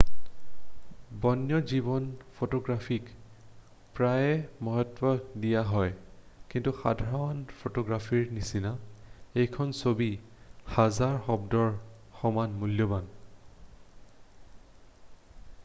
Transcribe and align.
বন্যজীৱন 1.23 2.05
ফটোগ্ৰাফীক 2.37 3.09
প্ৰায়ে 3.97 4.63
মহত্ব 4.67 5.11
দিয়া 5.43 5.59
হয় 5.67 5.91
কিন্তু 6.53 6.73
সাধাৰণ 6.79 7.43
ফটোগ্ৰাফীৰ 7.59 8.33
নিচিনা 8.39 8.71
এখন 9.43 9.75
ছবি 9.83 10.07
হাজাৰ 10.77 11.19
শব্দৰ 11.29 11.71
সমান 12.23 12.57
মূল্যবান 12.65 13.13